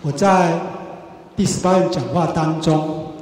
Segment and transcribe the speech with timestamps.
[0.00, 0.58] 我在
[1.36, 3.12] 第十八愿讲话当中，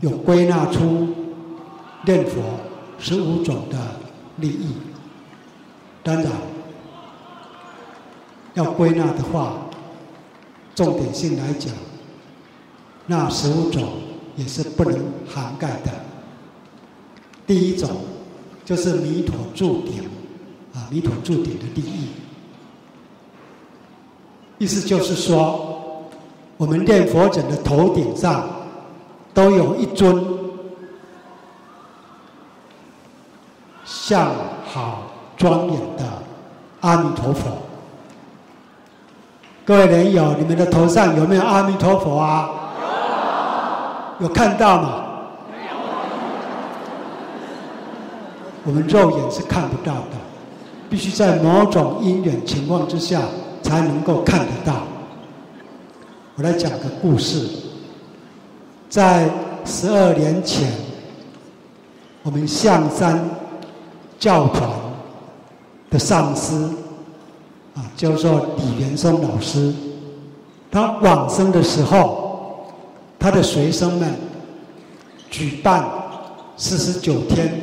[0.00, 1.08] 有归纳出
[2.04, 2.42] 念佛
[2.98, 3.76] 十五种的
[4.36, 4.74] 利益。
[6.02, 6.32] 当然，
[8.54, 9.52] 要归纳的话，
[10.74, 11.70] 重点性来讲，
[13.10, 13.84] 那十五种
[14.36, 15.90] 也是不能涵盖的。
[17.46, 17.88] 第一种
[18.66, 20.04] 就是弥陀驻顶，
[20.74, 22.08] 啊，弥陀驻顶的利益。
[24.58, 26.04] 意思就是说，
[26.58, 28.46] 我们念佛者的头顶上
[29.32, 30.22] 都有一尊
[33.86, 34.30] 相
[34.66, 35.04] 好
[35.34, 36.04] 庄严的
[36.80, 37.56] 阿弥陀佛。
[39.64, 42.50] 各位人友，你们的头上有没有阿弥陀佛啊？
[44.20, 44.28] 有。
[44.28, 45.04] 看到吗？
[45.50, 45.76] 没有。
[48.64, 50.16] 我们肉眼是看不到的，
[50.88, 53.22] 必须在某种因缘情况之下。
[53.60, 54.84] 才能够看得到。
[56.36, 57.46] 我来讲个故事，
[58.88, 59.28] 在
[59.66, 60.72] 十二年前，
[62.22, 63.22] 我们象山
[64.18, 64.70] 教团
[65.90, 66.54] 的上师
[67.74, 69.74] 啊，叫做李元松老师，
[70.70, 72.27] 他往生的时候，
[73.18, 74.14] 他的随生们
[75.30, 75.84] 举办
[76.56, 77.60] 四十九天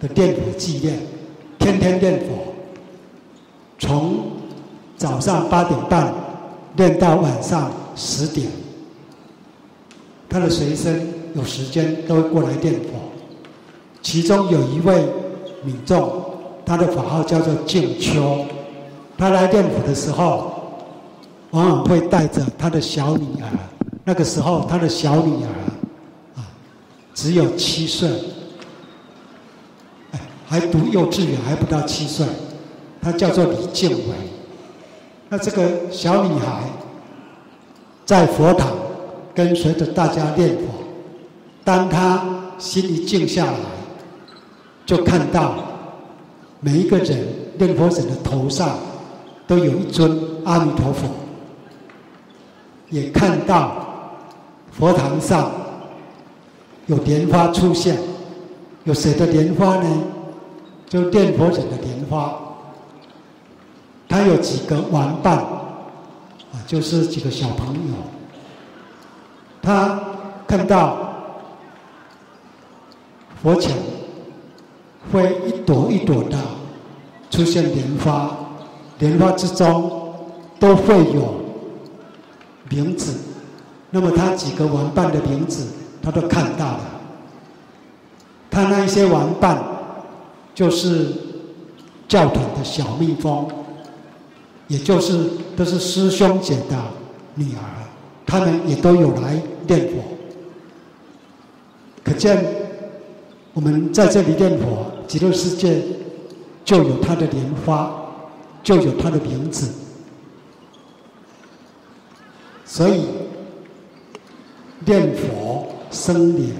[0.00, 0.98] 的念佛纪念，
[1.58, 2.54] 天天念佛，
[3.78, 4.32] 从
[4.96, 6.12] 早上八点半
[6.76, 8.48] 练到晚上十点，
[10.28, 11.00] 他的随生
[11.34, 12.88] 有时间都过来念佛。
[14.00, 15.04] 其中有一位
[15.64, 16.22] 民众，
[16.64, 18.44] 他的法号叫做静秋，
[19.18, 20.52] 他来念佛的时候，
[21.50, 23.48] 往往会带着他的小女儿。
[24.08, 25.52] 那个时候，他的小女儿
[26.34, 26.40] 啊，
[27.12, 28.08] 只有七岁，
[30.46, 32.24] 还读幼稚园，还不到七岁。
[33.02, 34.14] 他叫做李静伟。
[35.28, 36.62] 那这个小女孩
[38.06, 38.72] 在佛堂
[39.34, 40.62] 跟随着大家念佛，
[41.62, 42.24] 当她
[42.58, 43.58] 心一静下来，
[44.86, 45.54] 就看到
[46.60, 47.26] 每一个人
[47.58, 48.78] 念佛者的头上
[49.46, 51.08] 都有一尊阿弥陀佛，
[52.88, 53.84] 也看到
[54.78, 55.50] 佛堂上
[56.86, 57.98] 有莲花出现，
[58.84, 60.02] 有谁的莲花呢？
[60.88, 62.32] 就念佛者的莲花。
[64.08, 67.94] 他有几个玩伴，啊，就是几个小朋友。
[69.60, 70.00] 他
[70.46, 70.96] 看到
[73.42, 73.76] 佛前
[75.12, 76.38] 会一朵一朵的
[77.30, 78.30] 出现莲花，
[79.00, 80.14] 莲花之中
[80.60, 81.34] 都会有
[82.70, 83.18] 名字。
[83.90, 85.66] 那么他几个玩伴的名字，
[86.02, 86.80] 他都看到了。
[88.50, 89.62] 他那一些玩伴，
[90.54, 91.12] 就是
[92.06, 93.48] 教团的小蜜蜂。
[94.66, 96.76] 也就是都是师兄姐的
[97.34, 97.64] 女儿，
[98.26, 99.94] 他们也都有来念佛。
[102.04, 102.44] 可见
[103.54, 105.80] 我们在这里念佛，极乐世界
[106.66, 107.90] 就有他的莲花，
[108.62, 109.70] 就有他的名字。
[112.66, 113.06] 所以
[114.84, 116.50] 念佛生莲，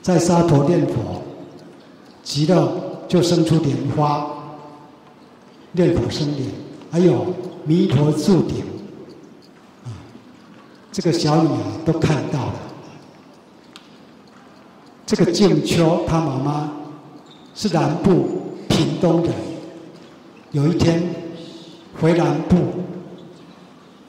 [0.00, 1.22] 在沙陀念佛，
[2.22, 2.72] 极乐
[3.08, 4.26] 就生出莲花，
[5.72, 6.48] 念佛生莲。
[6.90, 7.26] 还有
[7.64, 8.64] 弥陀驻顶，
[9.84, 9.92] 啊，
[10.90, 12.54] 这个小女儿都看到了。
[15.04, 16.72] 这个静秋，她妈妈
[17.54, 19.32] 是南部屏东人。
[20.52, 21.02] 有一天
[22.00, 22.56] 回南部，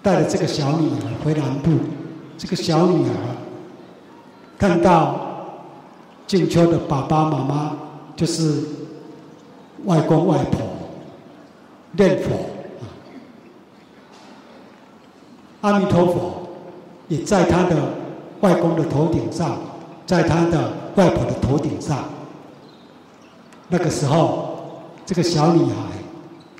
[0.02, 1.72] 带了这个小女儿回南部。
[2.38, 3.36] 这个小女儿
[4.59, 5.16] 看到
[6.28, 7.72] 静秋的爸爸妈妈，
[8.16, 8.62] 就是
[9.86, 10.59] 外公外婆
[11.94, 12.30] 念佛。
[15.62, 16.50] 阿弥陀佛
[17.08, 17.75] 也在他的
[18.41, 19.58] 外公的头顶上，
[20.06, 22.03] 在他的外婆的头顶上。
[23.70, 25.73] 那个时候，这个小女孩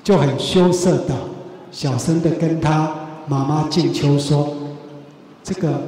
[0.02, 1.14] 就很羞涩的、
[1.70, 2.94] 小声的跟她
[3.26, 4.48] 妈妈静秋说
[5.44, 5.82] ：“这个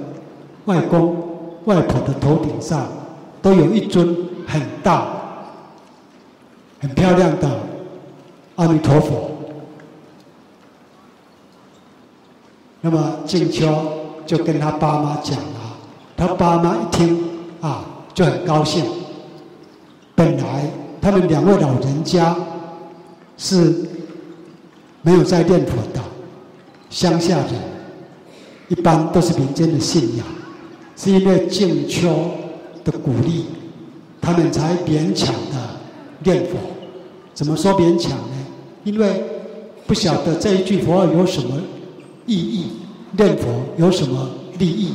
[0.67, 1.32] 外公
[1.65, 2.87] 外婆的头顶上
[3.41, 4.17] 都有一尊
[4.47, 5.09] 很大、
[6.81, 7.49] 很漂亮的
[8.57, 9.31] 阿弥陀佛。”
[12.85, 13.73] 那么静秋
[14.27, 15.77] 就跟他爸妈讲了，
[16.17, 17.17] 他爸妈一听
[17.61, 18.85] 啊就很高兴。
[20.17, 20.69] 本来
[21.01, 22.35] 他们两位老人家
[23.39, 23.89] 是
[25.03, 26.01] 没有在念佛的
[26.91, 27.55] 乡下人，
[28.69, 30.27] 一般都是民间的信仰，
[30.97, 32.09] 是因为静秋
[32.85, 33.47] 的鼓励，
[34.21, 35.81] 他们才勉强的
[36.23, 36.59] 念佛。
[37.35, 38.47] 怎么说勉强呢？
[38.85, 39.23] 因为
[39.87, 41.57] 不晓得这一句佛号有什么
[42.27, 42.73] 意义，
[43.13, 44.29] 念佛有什么
[44.59, 44.93] 利益，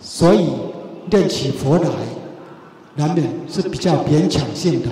[0.00, 0.48] 所以
[1.10, 1.90] 念起佛来，
[2.96, 4.88] 难免是比较勉强性的，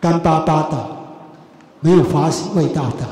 [0.00, 0.86] 干巴巴的，
[1.80, 3.06] 没有法喜味道的。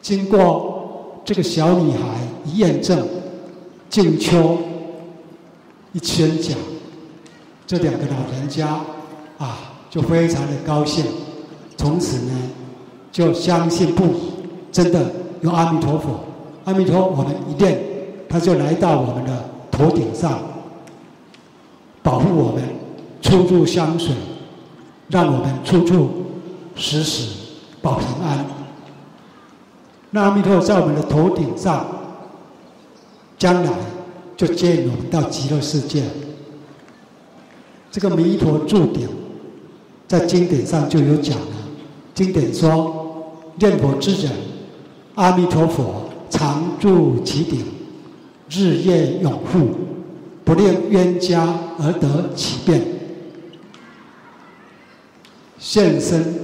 [0.00, 1.98] 经过这个小女孩
[2.54, 3.06] 验证，
[3.88, 4.58] 静秋
[5.92, 6.56] 一千讲，
[7.66, 8.80] 这两个老人家
[9.38, 9.58] 啊，
[9.90, 11.04] 就非常的高兴，
[11.76, 12.32] 从此呢，
[13.10, 14.32] 就相信不疑，
[14.70, 15.10] 真的
[15.40, 16.20] 有阿弥陀佛，
[16.64, 17.78] 阿弥陀，我们一念，
[18.28, 20.38] 他就来到我们的头顶上。
[22.04, 22.64] 保护我们
[23.20, 24.12] 出入香水，
[25.08, 26.10] 让我们处处
[26.74, 27.28] 时时
[27.80, 28.44] 保平安。
[30.10, 31.86] 那阿弥陀佛在我们的头顶上，
[33.42, 33.72] 将来
[34.36, 36.04] 就接引我们到极乐世界。
[37.90, 39.08] 这个弥陀注顶，
[40.06, 41.56] 在经典上就有讲了。
[42.14, 44.30] 经典说，念佛之人，
[45.16, 47.64] 阿弥陀佛常住其顶，
[48.48, 49.70] 日夜拥护。
[50.44, 52.80] 不令冤家而得其便，
[55.58, 56.34] 现身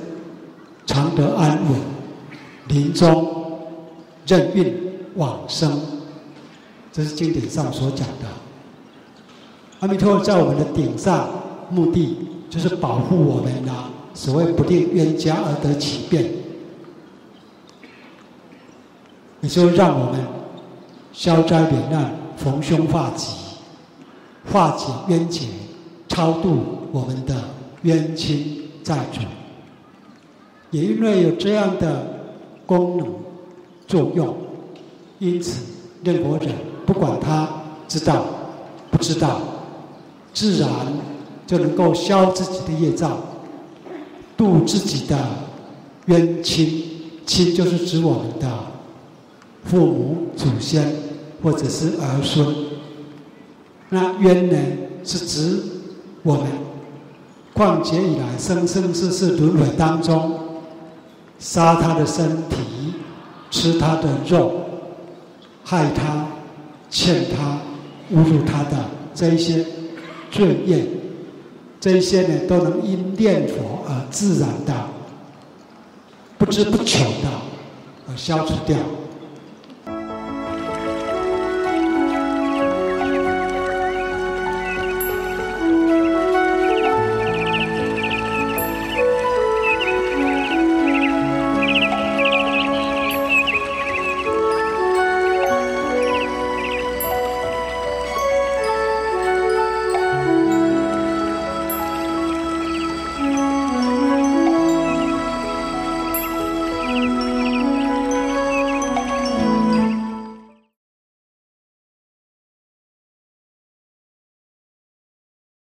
[0.85, 1.81] 常得安稳，
[2.67, 3.61] 临终
[4.27, 4.75] 任运
[5.15, 5.81] 往生，
[6.99, 8.27] 这是经典上所讲的。
[9.79, 11.29] 阿弥陀佛在我们的顶上，
[11.71, 12.17] 目的
[12.51, 13.85] 就是保护我们呐。
[14.15, 16.29] 所谓不令冤家而得其便，
[19.43, 20.21] 也就让我们
[21.13, 23.29] 消灾免难，逢凶化吉。
[24.51, 25.47] 化解冤结，
[26.09, 26.59] 超度
[26.91, 27.37] 我们的
[27.83, 29.21] 冤亲债主，
[30.73, 32.05] 也因为有这样的
[32.67, 33.07] 功能
[33.87, 34.37] 作用，
[35.21, 35.63] 因此
[36.03, 36.49] 念佛人
[36.89, 37.47] 不管他
[37.87, 38.25] 知道
[38.91, 39.43] 不知道，
[40.33, 40.71] 自然
[41.47, 43.19] 就能够消自己的业障，
[44.39, 45.19] 度自己的
[46.07, 46.83] 冤亲，
[47.27, 48.49] 亲就是指我们的
[49.65, 50.91] 父母、祖先
[51.43, 52.57] 或者是儿孙。
[53.91, 54.57] 那冤呢，
[55.05, 55.63] 是指
[56.23, 56.47] 我们
[57.55, 60.39] 旷劫以来生生世世轮回当中，
[61.39, 62.95] 杀他的身体，
[63.51, 64.53] 吃他的肉，
[65.63, 66.27] 害他、
[66.91, 67.61] 欠他、
[68.15, 69.65] 侮辱他的这一些
[70.31, 70.87] 罪业，
[71.81, 74.75] 这一些呢，都能因念佛而自然的、
[76.37, 77.29] 不知不觉的
[78.09, 78.77] 而消除掉。